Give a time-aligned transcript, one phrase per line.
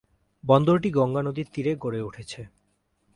[0.43, 2.41] বন্দরটি গঙ্গা নদীর তীরে গড়ে উঠেছে।